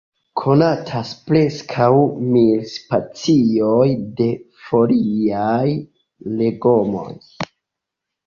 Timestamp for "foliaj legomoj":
4.69-7.09